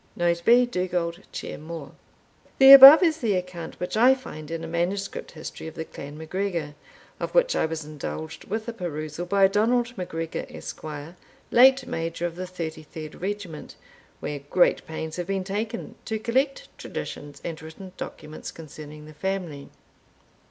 [0.15, 0.65] Note B.
[0.65, 1.91] Dugald Ciar Mhor.
[2.57, 6.17] The above is the account which I find in a manuscript history of the clan
[6.17, 6.73] MacGregor,
[7.19, 10.83] of which I was indulged with a perusal by Donald MacGregor, Esq.,
[11.51, 13.75] late Major of the 33d regiment,
[14.21, 19.69] where great pains have been taken to collect traditions and written documents concerning the family.